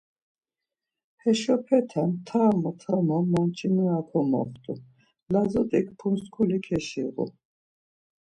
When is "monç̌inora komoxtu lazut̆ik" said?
3.31-5.87